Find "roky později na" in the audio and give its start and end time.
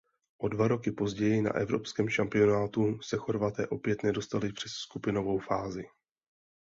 0.67-1.55